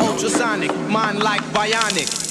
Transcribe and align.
Ultrasonic, 0.00 0.72
mind 0.90 1.22
like 1.22 1.42
bionic. 1.52 2.23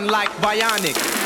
man 0.00 0.08
like 0.08 0.28
bionic. 0.42 1.25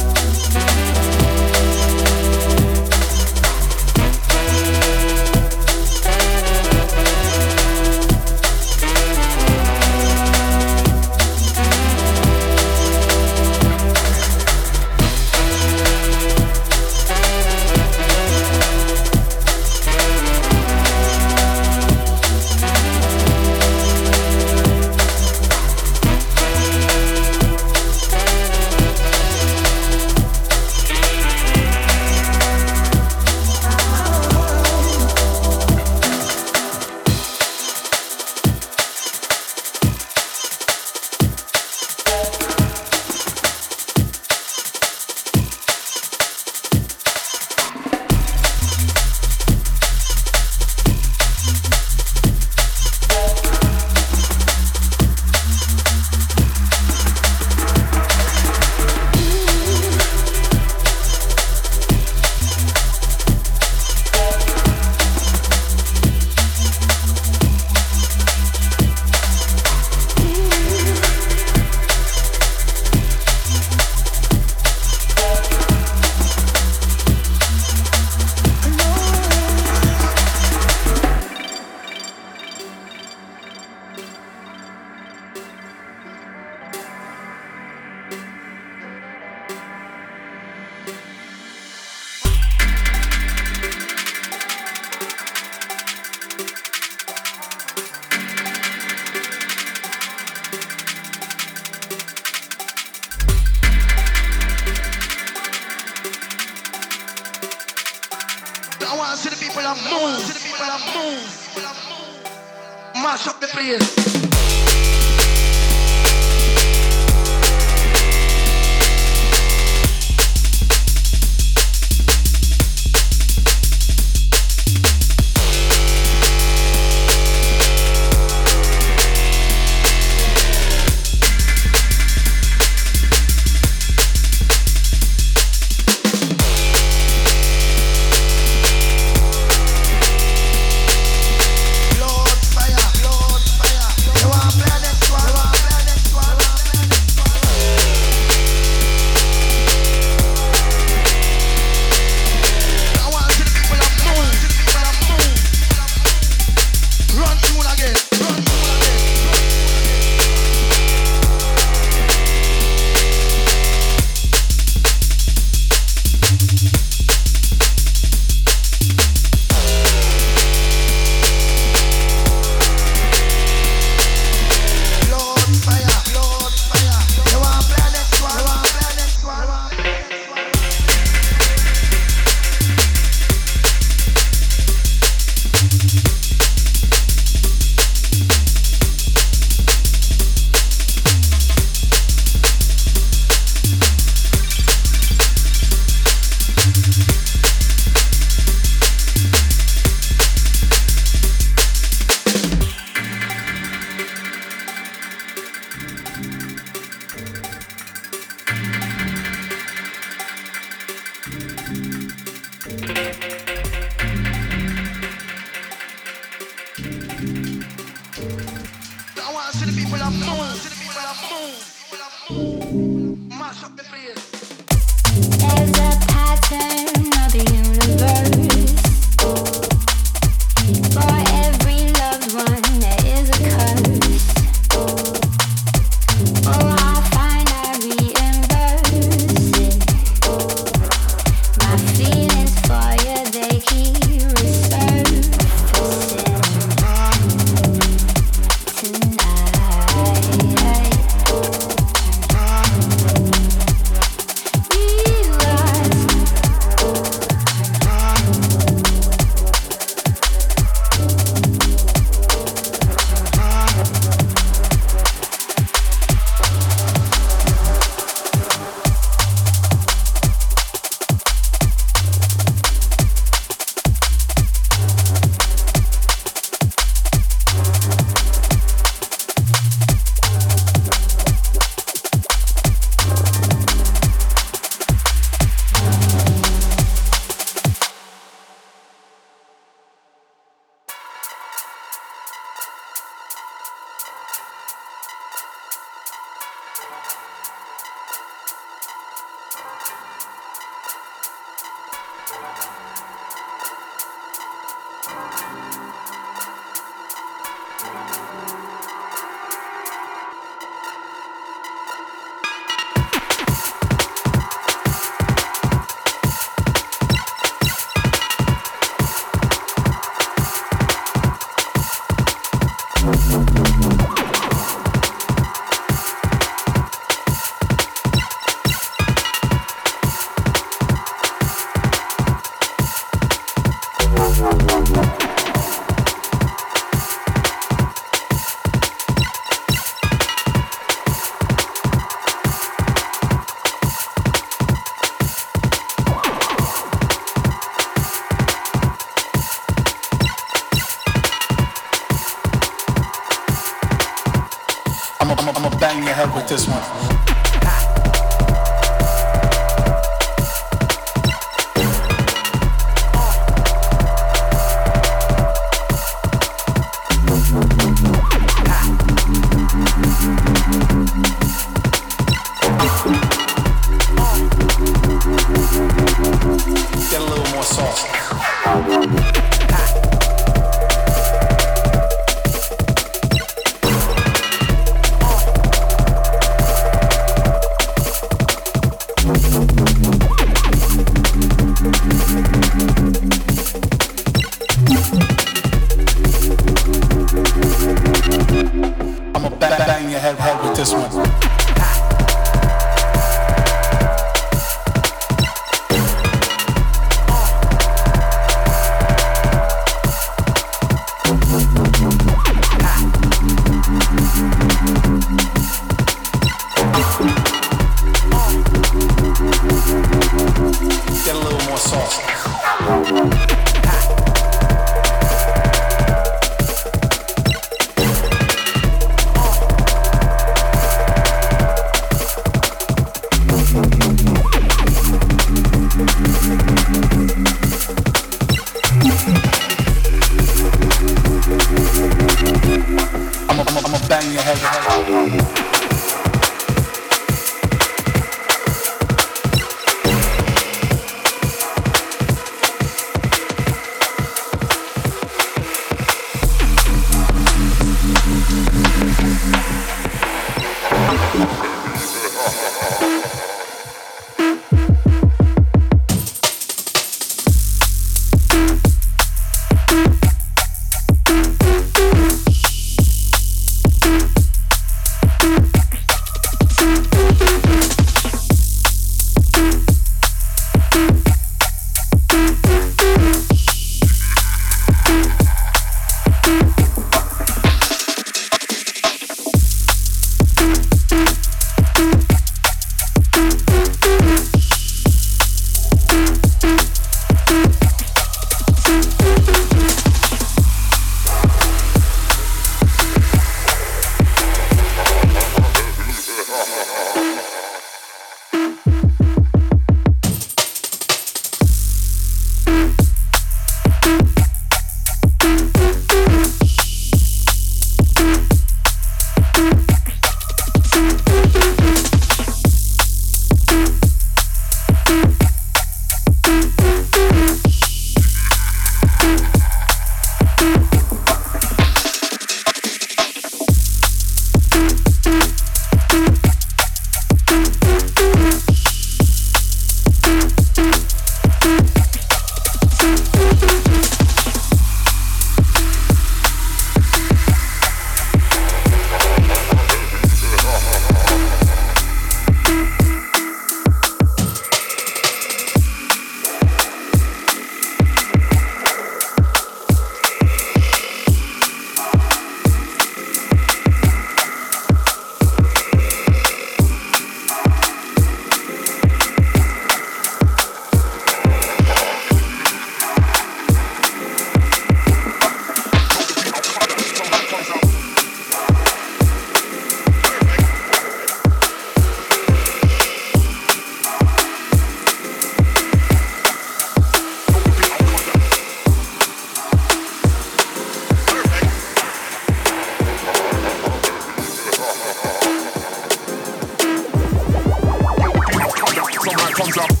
comes 599.61 599.77
up. 599.77 600.00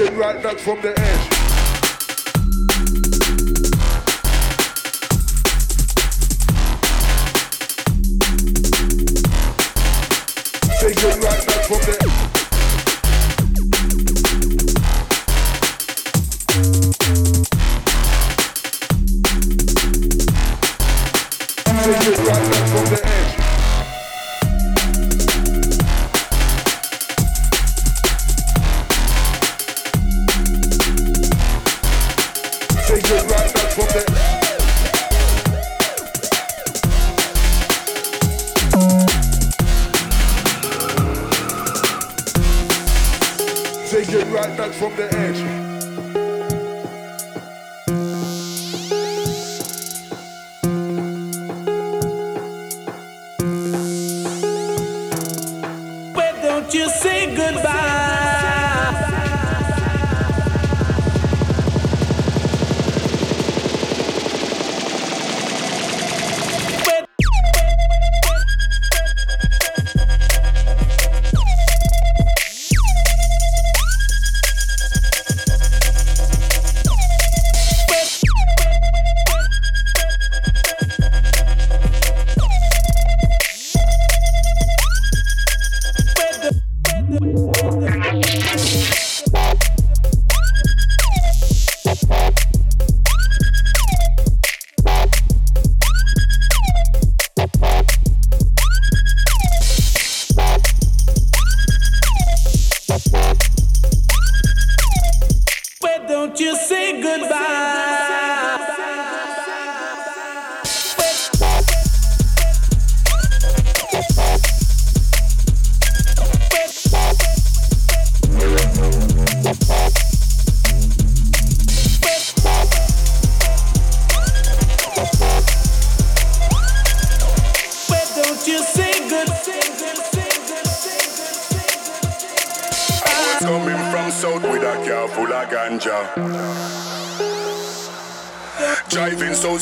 It 0.00 0.12
right 0.12 0.40
back 0.40 0.58
from 0.60 0.80
the 0.80 0.90
edge. 0.96 1.28
Take 10.78 11.02
it 11.02 11.24
right 11.24 11.47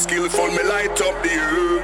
skillful, 0.06 0.48
me 0.48 0.62
light 0.62 1.00
up 1.02 1.20
the 1.22 1.34
road. 1.50 1.82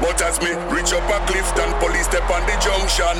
But 0.00 0.22
as 0.22 0.40
me 0.40 0.52
reach 0.72 0.92
up 0.92 1.04
a 1.10 1.18
cliff 1.26 1.52
and 1.58 1.74
police 1.80 2.06
step 2.06 2.28
on 2.30 2.42
the 2.48 2.56
junction. 2.64 3.16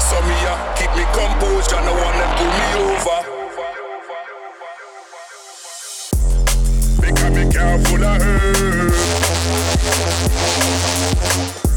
So 0.00 0.16
me 0.28 0.36
a 0.48 0.54
keep 0.76 0.92
me 0.96 1.04
composed 1.12 1.72
and 1.72 1.84
no 1.84 1.92
one 1.92 2.16
them 2.20 2.30
pull 2.38 2.52
me 2.60 2.68
over. 2.80 3.20
Because 7.02 7.32
me 7.36 7.44
car 7.52 7.78
full 7.84 8.04
of 8.04 8.22
herb. 8.22 8.92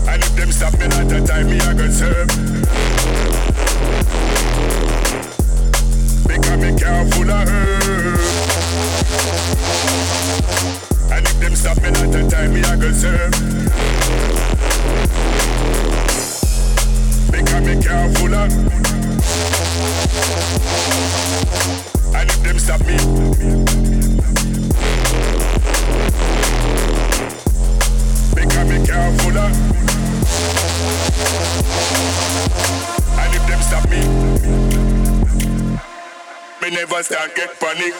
And 0.07 0.23
if 0.23 0.35
them 0.35 0.51
stop 0.51 0.73
me 0.79 0.85
at 0.85 1.09
the 1.09 1.19
time, 1.27 1.47
me 1.49 1.59
I 1.59 1.73
go 1.73 1.89
serve. 1.89 2.27
Because 6.27 6.59
me 6.61 6.79
car 6.79 7.05
full 7.11 7.31
of 7.31 7.49
herb. 7.49 8.24
And 11.11 11.25
if 11.25 11.39
them 11.39 11.55
stop 11.55 11.77
me 11.81 11.89
at 11.89 12.11
the 12.11 12.27
time, 12.29 12.53
me 12.53 12.63
I 12.63 12.75
go 12.75 12.91
serve. 12.91 13.31
Me 17.65 17.81
car 17.81 18.09
full 18.15 18.33
of. 18.33 18.51
And 22.15 22.29
them 22.43 22.59
stop 22.59 22.81
me. 22.81 22.97
Me 28.35 28.85
car 28.85 29.11
full 29.19 29.37
of. 29.37 29.53
And 33.19 33.33
if 33.35 33.43
them 33.47 33.61
stop 33.61 33.89
me, 33.89 34.01
me 36.61 36.75
never 36.75 37.03
start 37.03 37.35
get 37.35 37.59
panic. 37.59 37.93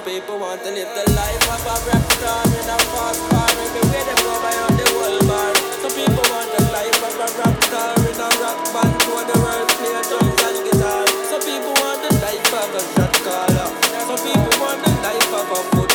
Some 0.00 0.16
people 0.16 0.38
want 0.38 0.64
to 0.64 0.70
live 0.70 0.88
the 0.96 1.12
life 1.12 1.44
of 1.44 1.60
a 1.60 1.76
rap 1.84 2.04
star 2.16 2.40
in 2.48 2.72
a 2.72 2.78
fast 2.88 3.20
car. 3.28 3.50
Everywhere 3.52 4.04
they 4.08 4.16
go 4.24 4.32
by 4.40 4.56
on 4.64 4.72
the 4.80 4.86
whole 4.96 5.20
bar. 5.28 5.52
Some 5.76 5.92
people 5.92 6.24
want 6.32 6.48
the 6.56 6.72
life 6.72 7.04
of 7.04 7.20
a 7.20 7.28
rap 7.36 7.56
star 7.68 7.92
in 8.08 8.16
a 8.16 8.28
rock 8.40 8.64
band. 8.72 8.96
Tour 9.04 9.20
the 9.28 9.36
world, 9.44 9.68
play 9.76 10.00
drums 10.08 10.40
and 10.40 10.58
guitar. 10.64 11.04
Some 11.28 11.44
people 11.44 11.76
want 11.84 12.00
the 12.00 12.16
life 12.16 12.48
of 12.48 12.72
a 12.72 12.82
shot 12.96 13.12
caller. 13.28 13.68
Some 14.08 14.24
people 14.24 14.56
want 14.64 14.80
the 14.80 14.92
life 15.04 15.32
of 15.36 15.52
a 15.52 15.60
foot. 15.76 15.89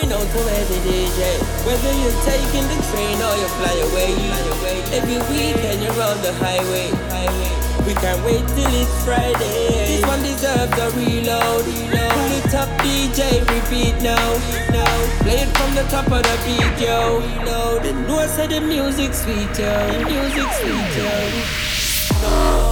we 0.00 0.08
know 0.08 0.20
to 0.20 0.40
as 0.54 0.68
the 0.68 0.78
DJ. 0.86 1.20
Whether 1.66 1.92
you're 1.98 2.20
taking 2.22 2.66
the 2.70 2.78
train 2.90 3.18
or 3.18 3.34
you 3.34 3.48
fly 3.58 3.74
away, 3.90 4.14
every 4.94 5.18
weekend 5.26 5.82
you're 5.82 6.02
on 6.02 6.18
the 6.22 6.32
highway. 6.38 6.90
We 7.86 7.94
can't 7.94 8.22
wait 8.24 8.46
till 8.54 8.74
it's 8.74 9.04
Friday. 9.04 9.98
This 9.98 10.06
one 10.06 10.22
deserves 10.22 10.76
a 10.78 10.90
reload. 10.94 11.64
Pull 11.64 12.32
it 12.38 12.54
up, 12.54 12.68
DJ, 12.82 13.40
repeat 13.48 13.96
now. 14.02 14.38
Play 15.22 15.40
it 15.42 15.50
from 15.56 15.74
the 15.74 15.82
top 15.90 16.06
of 16.06 16.22
the 16.22 16.36
beat, 16.44 16.86
yo. 16.86 17.18
Reload. 17.18 17.86
And 17.86 18.06
no, 18.06 18.18
I 18.18 18.46
the 18.46 18.60
music 18.60 19.14
sweet, 19.14 19.50
yo. 19.58 19.72
The 19.90 20.04
music 20.04 20.48
sweet, 20.60 20.96
yo. 20.98 21.08
No. 22.22 22.67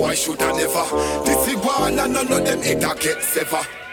Why 0.00 0.14
should 0.14 0.42
I 0.42 0.52
never. 0.52 1.24
This 1.24 1.48
is 1.48 1.56
war, 1.56 1.86
and 1.86 1.96
none 1.96 2.16
of 2.16 2.28
them 2.28 2.60
ever 2.64 2.94
get 2.96 3.22
sever. 3.22 3.83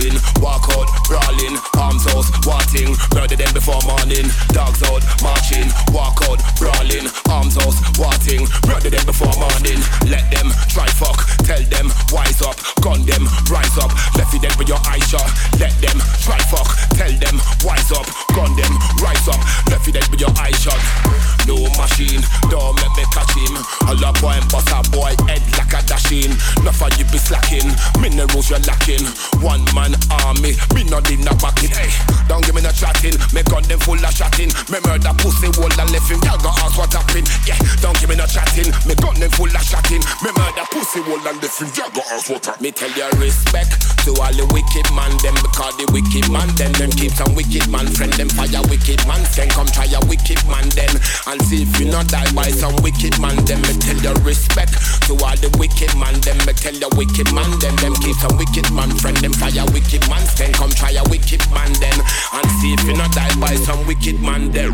marching. 0.00 0.42
Walk 0.42 0.64
out, 0.76 0.88
brawling, 1.06 1.56
arms 1.76 2.06
out, 2.08 2.24
wanting. 2.46 2.96
Murder 3.14 3.36
them 3.36 3.52
before 3.52 3.80
morning. 3.84 4.26
Dogs 4.52 4.82
out, 4.84 5.02
marching. 5.22 5.68
Walk 5.92 6.20
out, 6.28 6.40
brawling, 6.56 7.08
arms 7.28 7.56
out, 7.58 7.74
wanting. 7.98 8.48
Murder 8.66 8.90
them 8.90 9.04
before 9.04 9.32
morning. 9.36 9.78
Let 10.08 10.30
them 10.30 10.48
try 10.68 10.86
fuck. 10.86 11.26
Tell 11.44 11.62
them, 11.68 11.92
wise 12.12 12.40
up. 12.42 12.56
Gun 12.80 13.04
them, 13.04 13.26
rise 13.50 13.76
up. 13.78 13.92
Lefty 14.16 14.36
you 14.36 14.42
dead 14.42 14.56
with 14.56 14.68
your 14.68 14.80
eyes 14.86 15.04
shut. 15.08 15.26
Let 15.58 15.74
them 15.80 15.98
try 16.24 16.38
fuck. 16.48 16.68
Tell 16.96 17.12
them, 17.12 17.36
wise 17.64 17.92
up. 17.92 18.06
Gun 18.34 18.56
them, 18.56 18.72
rise 19.02 19.28
up. 19.28 19.40
Lefty 19.68 19.92
you 19.92 20.00
dead 20.00 20.08
with 20.08 20.20
your 20.20 20.32
eyes 20.38 20.56
shut. 20.60 20.80
No 21.46 21.56
machine, 21.76 22.20
don't 22.48 22.76
let 22.76 22.92
me 22.96 23.04
catch 23.12 23.32
him. 23.34 23.54
A 23.88 23.94
lot 24.00 24.14
boy 24.20 24.36
and 24.36 24.48
bust 24.52 24.70
a 24.70 24.80
boy 24.90 25.12
head 25.26 25.42
like 25.56 25.72
a 25.72 25.80
dashing. 25.86 26.30
Nothing 26.62 26.94
you 26.98 27.04
be 27.10 27.18
slacking. 27.18 27.68
Minerals 28.00 28.50
you're 28.50 28.60
lacking. 28.68 29.04
One 29.40 29.64
man 29.74 29.89
an 29.90 29.98
army. 30.22 30.54
Me 30.74 30.86
not 30.86 31.10
in 31.10 31.26
a 31.26 31.34
bucket. 31.42 31.74
Hey, 31.74 31.90
don't 32.28 32.44
give 32.46 32.54
me 32.54 32.62
no 32.62 32.70
chatting. 32.70 33.18
Me 33.34 33.42
gun 33.42 33.62
them 33.66 33.78
full 33.82 33.98
of 33.98 34.14
chatting. 34.14 34.50
Me 34.70 34.78
murder 34.86 35.14
pussy 35.18 35.50
wall 35.58 35.72
and 35.72 35.90
left 35.90 36.06
him. 36.06 36.22
Y'all 36.22 36.38
go 36.38 36.50
ask 36.62 36.78
what 36.78 36.92
happened. 36.92 37.26
Yeah, 37.46 37.58
don't 37.82 37.98
give 37.98 38.08
me 38.08 38.16
no 38.16 38.26
chatting. 38.26 38.70
Me 38.86 38.94
gun 38.94 39.18
them 39.18 39.30
full 39.34 39.50
of 39.50 39.64
chatting. 39.66 40.02
Me 40.22 40.30
murder 40.30 40.66
pussy 40.70 41.00
wall 41.06 41.22
and 41.26 41.38
left 41.42 41.58
him. 41.58 41.68
Y'all 41.74 41.90
go 41.90 42.02
ask 42.14 42.30
what 42.30 42.44
happened. 42.46 42.62
Me 42.62 42.70
tell 42.70 42.92
you 42.94 43.08
respect 43.18 43.74
to 44.06 44.14
all 44.22 44.32
the 44.32 44.46
wicked 44.54 44.86
man 44.94 45.10
them 45.20 45.34
because 45.42 45.74
the 45.76 45.86
wicked 45.90 46.26
man 46.30 46.48
them 46.56 46.72
them 46.78 46.90
keep 46.94 47.12
some 47.12 47.34
wicked 47.34 47.66
man 47.68 47.86
friend 47.96 48.12
them 48.14 48.28
fire 48.30 48.62
wicked 48.70 49.00
man 49.06 49.20
friend 49.32 49.50
come 49.50 49.68
try 49.68 49.88
a 49.90 50.00
wicked 50.06 50.40
man 50.48 50.64
them 50.72 50.92
and 51.28 51.40
see 51.42 51.62
if 51.66 51.72
you 51.80 51.90
not 51.90 52.06
die 52.08 52.28
by 52.32 52.48
some 52.48 52.74
wicked 52.84 53.16
man 53.20 53.36
them. 53.44 53.60
Me 53.66 53.74
tell 53.80 53.98
you 53.98 54.14
respect 54.22 54.76
to 55.08 55.16
all 55.24 55.36
the 55.40 55.50
wicked 55.58 55.92
man 55.98 56.14
them. 56.22 56.38
Me 56.46 56.52
tell 56.54 56.74
you 56.74 56.90
wicked 56.96 57.28
man 57.34 57.48
them 57.58 57.74
them 57.82 57.94
keep 58.04 58.16
some 58.20 58.36
wicked 58.36 58.68
man 58.72 58.90
friend 59.00 59.16
them 59.18 59.32
fire 59.34 59.64
wicked 59.72 59.79
wicked 59.80 60.08
man 60.08 60.26
stand. 60.26 60.54
Come 60.54 60.70
try 60.70 60.90
a 60.92 61.02
wicked 61.08 61.40
man 61.52 61.72
then. 61.80 61.98
And 62.32 62.50
see 62.60 62.72
if 62.74 62.84
you 62.84 62.94
not 62.94 63.12
die 63.12 63.34
by 63.40 63.54
some 63.56 63.86
wicked 63.86 64.20
man 64.20 64.50
there. 64.50 64.70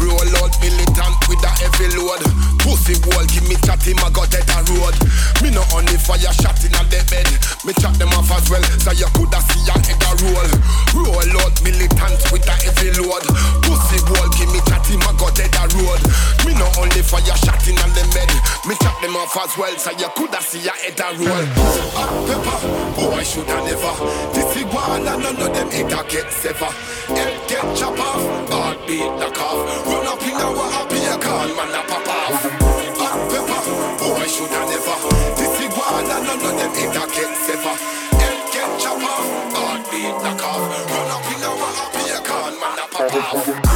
Roll 0.00 0.32
out 0.40 0.54
militant 0.64 1.20
with 1.28 1.44
a 1.44 1.52
heavy 1.60 1.92
load. 2.00 2.24
Pussy 2.64 2.96
wall, 3.08 3.24
give 3.28 3.44
me 3.48 3.56
chatty, 3.64 3.92
I 3.96 4.08
got 4.10 4.32
that 4.32 4.48
a 4.48 4.58
road. 4.72 4.96
Me 5.44 5.52
no 5.52 5.60
on 5.76 5.84
the 5.84 5.96
fire 6.00 6.32
shot 6.40 6.56
in 6.64 6.72
a 6.72 6.82
dead 6.88 7.04
bed. 7.12 7.28
Me 7.64 7.72
chat 7.76 7.92
them 8.00 8.12
off 8.16 8.32
as 8.32 8.48
well, 8.48 8.64
so 8.80 8.92
you 8.96 9.08
coulda 9.12 9.40
see 9.48 9.64
a 9.68 9.76
head 9.76 10.00
a 10.00 10.10
roll. 10.24 10.50
Roll 11.04 11.36
out 11.44 11.56
militant 11.60 12.20
with 12.32 12.48
a 12.48 12.56
heavy 12.64 12.96
load. 12.96 13.24
Pussy 13.64 14.00
wall, 14.08 14.28
give 14.36 14.48
me 14.48 14.60
chatty, 14.68 14.96
I 14.96 15.12
got 15.20 15.36
that 15.36 15.52
a 15.52 15.64
road. 15.76 16.00
Me 16.48 16.52
no 16.56 16.66
on 16.80 16.88
the 16.96 17.02
fire 17.04 17.36
shot 17.44 17.60
in 17.68 17.76
a 17.76 17.86
dead 17.92 18.08
bed. 18.16 18.30
Me 18.64 18.74
chat 18.80 18.96
them 19.04 19.16
off 19.16 19.36
as 19.36 19.52
well, 19.56 19.74
so 19.76 19.92
you 19.96 20.08
coulda 20.16 20.40
see 20.40 20.64
a 20.64 20.74
head 20.80 21.00
a 21.00 21.08
roll. 21.20 21.44
Up 21.96 22.12
pepper, 22.24 22.58
boy 22.96 23.24
should 23.24 23.48
I 23.48 23.60
never. 23.68 23.94
This 24.32 24.48
is 24.56 24.64
one 24.72 25.04
and 25.04 25.20
none 25.20 25.40
of 25.40 25.50
them 25.52 25.68
it 25.72 25.92
a 25.92 26.00
get 26.08 26.28
sever. 26.32 26.72
Head 27.12 27.36
get 27.48 27.66
chop 27.76 27.98
off, 28.00 28.48
heart 28.48 28.78
knock 28.88 29.40
off. 29.40 29.89
Run 29.90 30.06
up 30.06 30.22
in 30.22 30.34
our 30.34 30.70
happy 30.70 31.02
call, 31.18 31.48
man, 31.58 31.74
a 31.74 31.82
pop 31.82 32.06
off. 32.06 32.46
Hot 33.02 33.18
pepper, 33.26 33.62
boy, 33.98 34.26
should 34.30 34.54
I 34.54 34.62
never. 34.70 34.96
This 35.34 35.50
is 35.58 35.70
one 35.74 36.06
and 36.06 36.26
none 36.26 36.38
of 36.38 36.56
them 36.58 36.70
in 36.78 36.94
a 36.94 37.04
get 37.10 37.34
sever. 37.42 37.74
Head 38.22 38.38
get 38.54 38.70
chop 38.78 39.02
off, 39.02 39.90
beat 39.90 40.14
knock 40.22 40.42
off. 40.46 40.62
Run 40.62 41.10
up 41.10 41.26
in 41.26 41.42
our 41.42 41.70
happy 41.74 42.06
call, 42.22 42.52
man, 42.62 42.78
a 42.78 42.86
pop 42.86 43.14
off. 43.34 43.69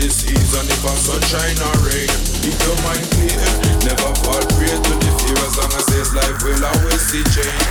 The 0.00 0.08
season, 0.08 0.64
if 0.64 0.84
a 0.84 0.92
sunshine 0.96 1.60
or 1.60 1.76
rain. 1.84 2.08
Keep 2.40 2.56
your 2.64 2.78
mind 2.88 3.04
clear, 3.12 3.36
never 3.84 4.12
fall 4.24 4.40
prey 4.56 4.72
to 4.72 4.92
the 4.96 5.10
fear. 5.20 5.36
As 5.44 5.56
long 5.60 5.72
as 5.76 5.86
this 5.92 6.14
life 6.14 6.40
will 6.42 6.64
always 6.64 7.00
see 7.04 7.24
change, 7.28 7.68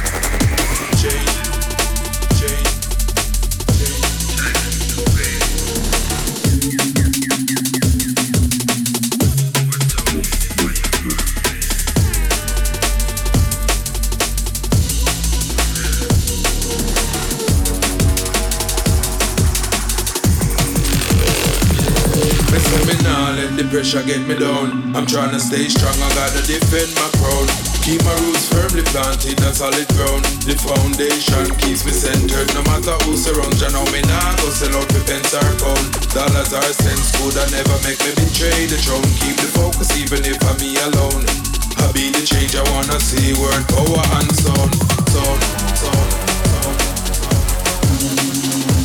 change, 1.01 1.33
change. 2.37 2.69
the 3.65 4.08
pressure 23.79 24.03
get 24.03 24.19
me 24.27 24.35
down. 24.35 24.91
I'm 24.91 25.07
trying 25.07 25.31
to 25.31 25.39
stay 25.39 25.71
strong, 25.71 25.95
I 25.95 26.11
gotta 26.11 26.43
defend 26.43 26.91
my 26.99 27.07
crown. 27.15 27.47
Keep 27.79 28.03
my 28.03 28.11
roots 28.27 28.51
firmly 28.51 28.83
planted 28.91 29.39
on 29.39 29.55
solid 29.55 29.87
ground. 29.95 30.27
The 30.43 30.59
foundation 30.59 31.47
keeps 31.63 31.87
me 31.87 31.95
centered, 31.95 32.51
no 32.59 32.61
matter 32.67 32.91
who 33.07 33.15
surrounds. 33.15 33.63
You 33.63 33.71
know 33.71 33.87
me 33.95 34.03
now, 34.03 34.35
go 34.43 34.51
sell 34.51 34.75
out 34.75 34.83
the 34.91 34.99
pence 35.07 35.31
or 35.31 35.47
pound. 35.63 35.95
Dollars 36.11 36.51
are 36.51 36.73
cents, 36.75 37.15
good 37.23 37.39
I 37.39 37.47
never 37.55 37.79
make 37.87 38.03
me 38.03 38.11
betray 38.19 38.67
the 38.67 38.75
throne. 38.83 39.07
Keep 39.23 39.39
the 39.39 39.47
focus 39.55 39.95
even 39.95 40.27
if 40.27 40.43
I'm 40.43 40.59
me 40.59 40.75
alone. 40.83 41.23
I 41.79 41.87
be 41.95 42.11
the 42.11 42.27
change 42.27 42.59
I 42.59 42.63
wanna 42.75 42.99
see, 42.99 43.31
word, 43.39 43.63
power 43.71 44.03
and 44.19 44.27
sound, 44.43 44.75
sound, 45.07 45.39
sound, 45.79 46.19
sound. 48.59 48.78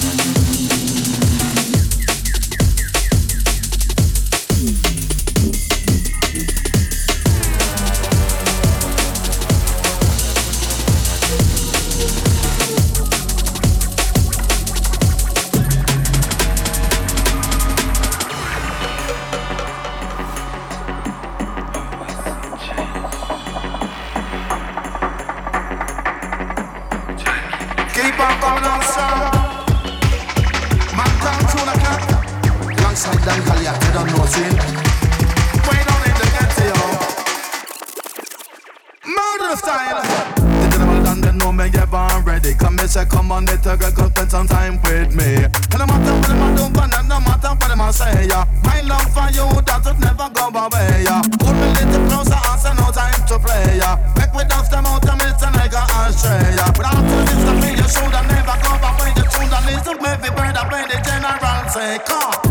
say, 61.75 61.99
ans. 62.09 62.44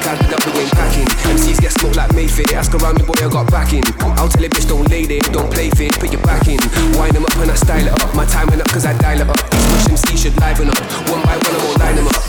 the 0.00 0.18
with 0.22 0.32
up 0.32 0.42
the 0.42 0.52
wind 0.54 0.70
packing. 0.72 1.08
MCs 1.34 1.60
get 1.60 1.72
smoked 1.72 1.96
like 1.96 2.12
Mayfair. 2.14 2.46
Ask 2.54 2.74
around 2.74 2.98
me, 2.98 3.04
boy, 3.04 3.18
I 3.18 3.28
got 3.28 3.50
backing. 3.50 3.84
I'll 4.18 4.28
tell 4.28 4.44
a 4.44 4.48
bitch, 4.48 4.68
don't 4.68 4.88
lay 4.90 5.04
there, 5.06 5.20
don't 5.34 5.50
play 5.50 5.70
fair, 5.70 5.90
put 5.98 6.12
your 6.12 6.22
back 6.22 6.46
in. 6.46 6.58
Wind 6.98 7.14
them 7.14 7.24
up 7.24 7.36
and 7.38 7.50
I 7.50 7.54
style 7.54 7.84
it 7.84 7.92
up. 7.92 8.14
My 8.14 8.24
time 8.26 8.48
went 8.48 8.62
up 8.62 8.68
cause 8.68 8.86
I 8.86 8.96
dial 8.98 9.20
it 9.20 9.28
up. 9.28 9.38
These 9.50 9.66
push 9.68 9.88
MC 9.90 10.16
should 10.16 10.36
liven 10.40 10.68
up. 10.68 10.78
One 11.10 11.22
by 11.22 11.36
one, 11.36 11.54
I 11.54 11.60
won't 11.64 11.78
line 11.78 11.96
them 11.96 12.08
up. 12.08 12.22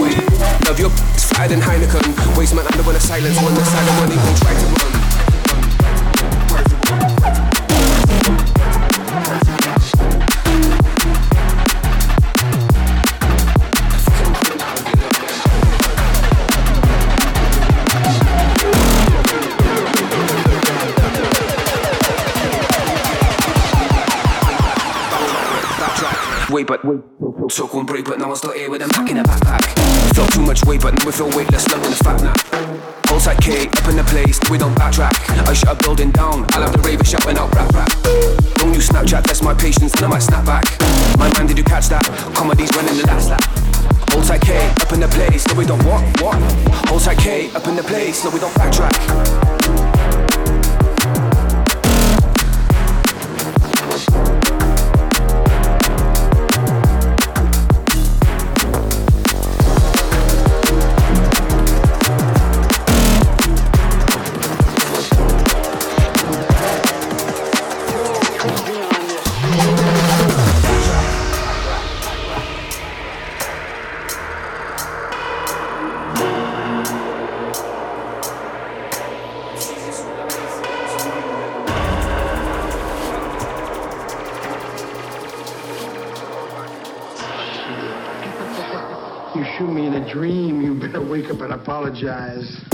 Wait, 0.00 0.16
love 0.66 0.78
your 0.78 0.90
fire 0.90 1.48
than 1.48 1.60
Heineken. 1.60 2.36
Waste 2.36 2.54
my 2.54 2.62
time 2.62 2.82
don't 2.82 3.00
silence. 3.00 3.36
One 3.40 3.54
side 3.54 3.64
silent, 3.64 3.96
one 4.00 4.08
won't 4.16 4.38
try 4.38 4.54
to 4.54 4.66
run. 4.66 5.01
weight, 26.68 27.02
but 27.20 27.52
so 27.52 27.66
called 27.66 27.86
break, 27.86 28.04
but 28.04 28.20
i'm 28.20 28.34
still 28.36 28.52
here 28.52 28.70
with 28.70 28.80
them 28.80 28.90
pack 28.90 29.10
in 29.10 29.18
a 29.18 29.22
backpack. 29.22 30.14
Felt 30.14 30.32
too 30.32 30.42
much 30.42 30.64
weight, 30.64 30.82
but 30.82 31.04
we 31.04 31.12
feel 31.12 31.28
weightless, 31.30 31.66
not 31.68 31.80
with 31.80 31.98
the 31.98 32.04
fat 32.04 32.22
nap. 32.22 32.36
Hold 33.06 33.22
tight, 33.22 33.40
K, 33.40 33.66
up 33.66 33.88
in 33.88 33.96
the 33.96 34.04
place, 34.04 34.38
we 34.50 34.58
don't 34.58 34.74
backtrack. 34.74 35.12
I 35.48 35.52
shut 35.52 35.80
a 35.80 35.84
building 35.84 36.10
down, 36.10 36.46
I 36.50 36.58
love 36.58 36.72
the 36.72 36.78
raver 36.78 37.04
shouting 37.04 37.36
out 37.36 37.54
rap 37.54 37.72
rap. 37.74 37.88
Don't 38.56 38.74
use 38.74 38.88
Snapchat, 38.88 39.24
that's 39.24 39.42
my 39.42 39.54
patience, 39.54 39.92
then 39.92 40.04
I 40.04 40.08
might 40.08 40.22
snap 40.22 40.44
back. 40.44 40.64
My 41.18 41.32
man, 41.34 41.46
did 41.46 41.58
you 41.58 41.64
catch 41.64 41.88
that? 41.88 42.04
Comedy's 42.34 42.70
running 42.76 42.96
the 42.96 43.06
last 43.06 43.30
lap. 43.30 43.42
Hold 44.10 44.26
tight, 44.26 44.42
K, 44.42 44.68
up 44.80 44.92
in 44.92 45.00
the 45.00 45.08
place, 45.08 45.46
no 45.48 45.54
we 45.54 45.64
don't 45.64 45.84
walk 45.84 46.04
walk. 46.20 46.40
Hold 46.88 47.02
tight, 47.02 47.18
K, 47.18 47.50
up 47.52 47.66
in 47.66 47.76
the 47.76 47.82
place, 47.82 48.24
no 48.24 48.30
we 48.30 48.40
don't 48.40 48.54
backtrack. 48.54 49.51
apologize. 91.82 92.71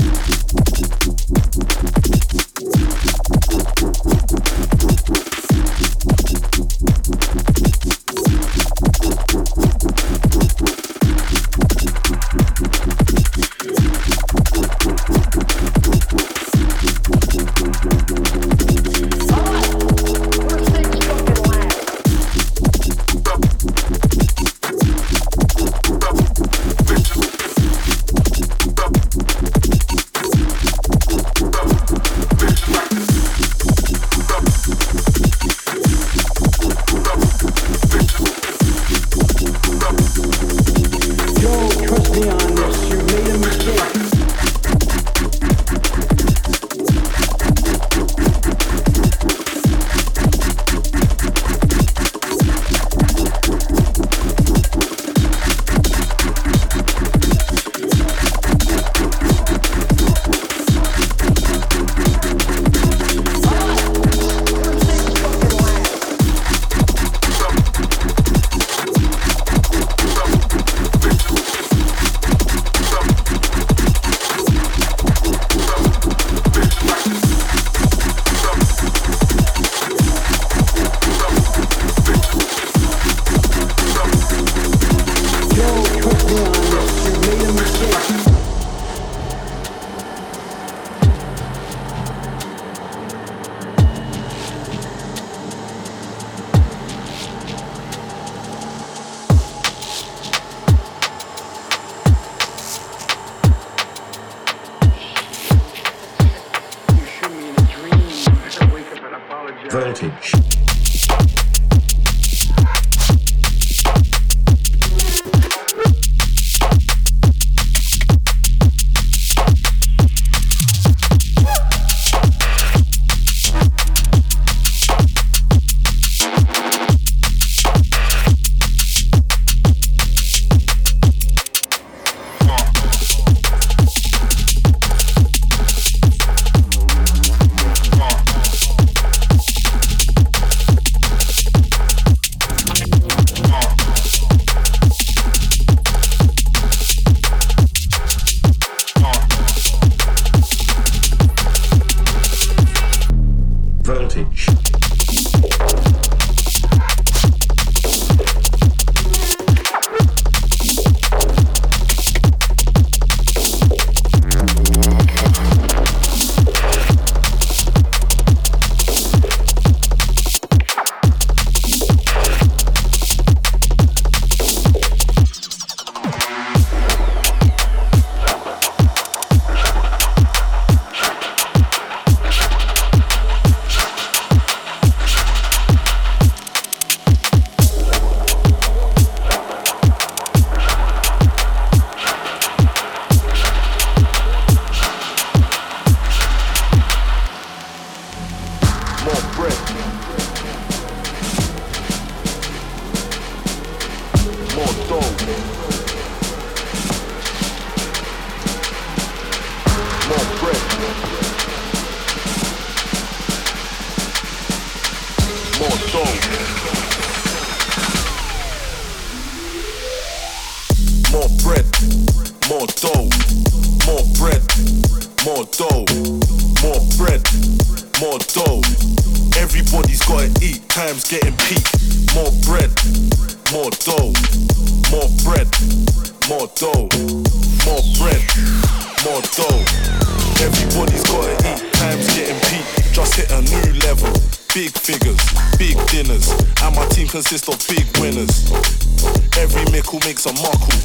a 250.28 250.32
muckle. 250.44 250.76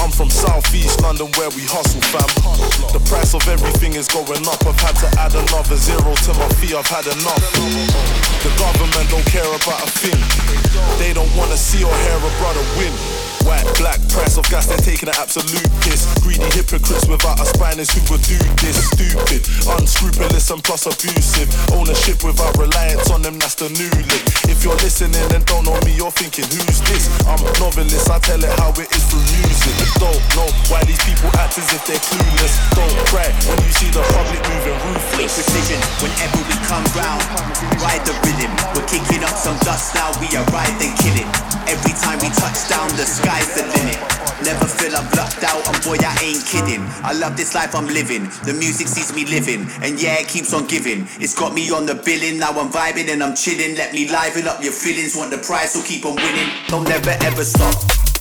I'm 0.00 0.10
from 0.10 0.30
southeast 0.30 1.00
London 1.02 1.28
where 1.36 1.48
we 1.50 1.64
hustle, 1.64 2.00
fam. 2.12 2.28
The 2.92 3.00
price 3.08 3.34
of 3.34 3.46
everything 3.48 3.94
is 3.94 4.08
going 4.08 4.44
up. 4.48 4.60
I've 4.66 4.80
had 4.80 4.96
to 5.00 5.08
add 5.20 5.34
another 5.34 5.76
zero 5.76 6.12
to 6.12 6.32
my 6.36 6.48
fee, 6.60 6.74
I've 6.76 6.86
had 6.86 7.06
enough. 7.06 7.44
The 8.44 8.52
government 8.60 9.08
don't 9.10 9.26
care 9.26 9.48
about 9.48 9.80
a 9.84 9.90
thing. 9.90 10.20
They 10.98 11.12
don't 11.12 11.32
wanna 11.36 11.56
see 11.56 11.84
or 11.84 11.94
hear 12.04 12.16
a 12.16 12.32
brother 12.40 12.64
win. 12.76 13.23
White, 13.44 13.68
black, 13.76 14.00
price 14.08 14.40
of 14.40 14.48
gas, 14.48 14.66
they're 14.66 14.80
taking 14.80 15.08
an 15.08 15.16
absolute 15.20 15.68
piss. 15.84 16.08
Greedy 16.24 16.48
hypocrites 16.56 17.04
without 17.04 17.36
a 17.40 17.44
spine 17.44 17.76
is 17.76 17.92
who 17.92 18.00
would 18.08 18.24
do 18.24 18.40
this. 18.64 18.80
Stupid, 18.96 19.44
unscrupulous 19.76 20.48
and 20.48 20.64
plus 20.64 20.88
abusive. 20.88 21.52
Ownership 21.76 22.24
without 22.24 22.56
reliance 22.56 23.10
on 23.12 23.20
them, 23.20 23.36
that's 23.36 23.54
the 23.54 23.68
new 23.76 23.92
lick. 24.08 24.24
If 24.48 24.64
you're 24.64 24.80
listening 24.80 25.28
and 25.36 25.44
don't 25.44 25.68
know 25.68 25.76
me, 25.84 25.92
you're 25.92 26.14
thinking, 26.14 26.48
who's 26.48 26.80
this? 26.88 27.04
I'm 27.28 27.36
a 27.44 27.52
novelist, 27.60 28.08
I 28.08 28.16
tell 28.24 28.40
it 28.40 28.52
how 28.56 28.72
it 28.80 28.88
is 28.88 29.04
through 29.12 29.24
music. 29.36 29.76
Don't 30.00 30.24
know 30.40 30.48
why 30.72 30.80
these 30.88 31.00
people 31.04 31.28
act 31.36 31.60
as 31.60 31.68
if 31.68 31.84
they're 31.84 32.00
clueless. 32.00 32.54
Don't 32.72 32.96
cry 33.12 33.28
when 33.44 33.60
you 33.60 33.72
see 33.76 33.92
the 33.92 34.00
public 34.08 34.40
moving 34.48 34.78
ruthless. 34.88 35.36
Precision, 35.36 35.80
whenever 36.00 36.40
we 36.48 36.56
come 36.64 36.86
round, 36.96 37.20
ride 37.84 38.00
the 38.08 38.16
rhythm. 38.24 38.52
We're 38.72 38.88
kicking 38.88 39.20
up 39.20 39.36
some 39.36 39.60
dust 39.68 39.92
now, 39.92 40.16
we 40.16 40.32
arrive 40.32 40.80
and 40.80 40.96
kill 40.96 41.20
it. 41.20 41.28
Every 41.68 41.92
time 41.96 42.20
we 42.20 42.28
touch 42.32 42.68
down 42.68 42.88
the 42.96 43.04
sky 43.04 43.33
sky's 43.34 43.54
the 43.54 43.62
limit. 43.78 43.98
Never 44.42 44.66
feel 44.66 44.94
I'm 44.96 45.08
blocked 45.10 45.42
out, 45.44 45.66
and 45.68 45.82
boy, 45.84 45.96
I 46.00 46.14
ain't 46.22 46.44
kidding. 46.44 46.82
I 47.02 47.12
love 47.12 47.36
this 47.36 47.54
life 47.54 47.74
I'm 47.74 47.86
living. 47.86 48.24
The 48.44 48.52
music 48.52 48.88
sees 48.88 49.14
me 49.14 49.24
living, 49.24 49.66
and 49.82 50.00
yeah, 50.00 50.20
it 50.20 50.28
keeps 50.28 50.52
on 50.52 50.66
giving. 50.66 51.06
It's 51.20 51.34
got 51.34 51.54
me 51.54 51.70
on 51.70 51.86
the 51.86 51.94
billing, 51.94 52.38
now 52.38 52.50
I'm 52.50 52.70
vibing 52.70 53.08
and 53.10 53.22
I'm 53.22 53.34
chilling. 53.34 53.76
Let 53.76 53.92
me 53.92 54.08
liven 54.08 54.46
up 54.46 54.62
your 54.62 54.72
feelings, 54.72 55.16
want 55.16 55.30
the 55.30 55.38
prize, 55.38 55.72
so 55.72 55.82
keep 55.82 56.04
on 56.04 56.16
winning. 56.16 56.50
Don't 56.68 56.84
never 56.84 57.10
ever 57.22 57.44
stop. 57.44 58.13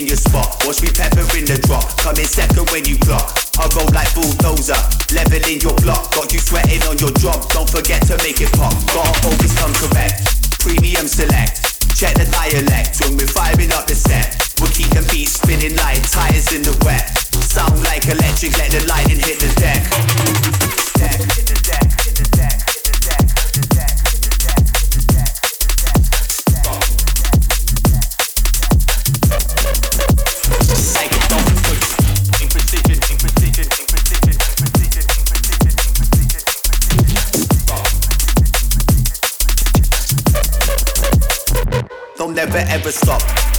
in 0.00 0.06
your 0.08 0.16
spot. 0.16 0.48
Watch 0.64 0.80
me 0.80 0.88
pepper 0.88 1.20
in 1.36 1.44
the 1.44 1.60
drop. 1.68 1.84
Come 2.00 2.16
in 2.16 2.24
second 2.24 2.64
when 2.72 2.88
you 2.88 2.96
block. 3.04 3.36
I 3.60 3.68
roll 3.76 3.92
like 3.92 4.08
bulldozer, 4.16 4.80
leveling 5.12 5.60
your 5.60 5.76
block. 5.84 6.08
Got 6.16 6.32
you 6.32 6.40
sweating 6.40 6.80
on 6.88 6.96
your 6.96 7.12
drop. 7.20 7.52
Don't 7.52 7.68
forget 7.68 8.00
to 8.08 8.16
make 8.24 8.40
it 8.40 8.48
pop. 8.56 8.72
Gotta 8.88 9.12
always 9.28 9.52
come 9.60 9.72
correct. 9.76 10.24
Premium 10.64 11.04
select. 11.04 11.60
Check 11.92 12.16
the 12.16 12.24
dialect 12.32 12.96
when 13.04 13.20
we're 13.20 13.28
firing 13.28 13.72
up 13.76 13.84
the 13.84 13.94
set. 13.94 14.40
We'll 14.56 14.72
keep 14.72 14.88
the 14.96 15.04
beat 15.12 15.28
spinning 15.28 15.76
like 15.76 16.00
tires 16.08 16.48
in 16.56 16.64
the 16.64 16.72
wet. 16.80 17.04
Sound 17.44 17.76
like 17.84 18.08
electric, 18.08 18.56
let 18.56 18.72
the 18.72 18.80
lightning 18.88 19.20
hit 19.20 19.36
the 19.36 19.52
deck. 19.60 19.84
Deck, 20.96 21.20
hit 21.36 21.44
the 21.44 21.60
deck. 21.60 21.89
never 42.46 42.64
ever 42.70 42.90
stop. 42.90 43.49